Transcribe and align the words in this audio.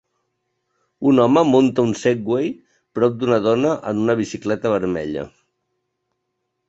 Un 1.09 1.19
home 1.25 1.43
munta 1.49 1.85
un 1.89 1.91
Segway 2.03 2.49
prop 2.99 3.19
d'una 3.25 3.39
dona 3.49 3.75
en 3.93 4.01
una 4.07 4.17
bicicleta 4.23 4.73
vermella. 4.77 5.27